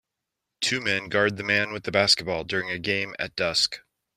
[0.61, 3.81] Two men guard the man with the basketball during a game at dusk.